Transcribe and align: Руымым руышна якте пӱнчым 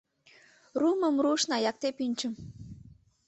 Руымым 0.79 1.15
руышна 1.23 1.57
якте 1.69 1.89
пӱнчым 1.97 2.33